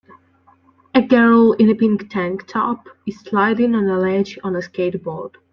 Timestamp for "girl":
1.03-1.51